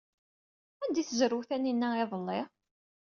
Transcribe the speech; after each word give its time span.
Anda 0.83 0.99
ay 0.99 1.05
tezrew 1.07 1.41
Taninna 1.49 1.89
iḍelli? 2.03 2.41